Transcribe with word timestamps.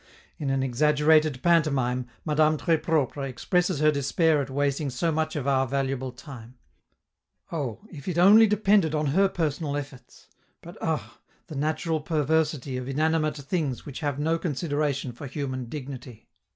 In 0.39 0.49
an 0.49 0.63
exaggerated 0.63 1.43
pantomime, 1.43 2.07
Madame 2.25 2.57
Tres 2.57 2.79
Propre 2.81 3.21
expresses 3.29 3.79
her 3.81 3.91
despair 3.91 4.41
at 4.41 4.49
wasting 4.49 4.89
so 4.89 5.11
much 5.11 5.35
of 5.35 5.45
our 5.45 5.67
valuable 5.67 6.11
time: 6.11 6.55
oh! 7.51 7.81
if 7.91 8.07
it 8.07 8.17
only 8.17 8.47
depended 8.47 8.95
on 8.95 9.05
her 9.13 9.29
personal 9.29 9.77
efforts! 9.77 10.27
but 10.63 10.75
ah! 10.81 11.19
the 11.45 11.55
natural 11.55 12.01
perversity 12.01 12.77
of 12.77 12.87
inanimate 12.87 13.37
things 13.37 13.85
which 13.85 13.99
have 13.99 14.17
no 14.17 14.39
consideration 14.39 15.11
for 15.11 15.27
human 15.27 15.65
dignity! 15.69 16.27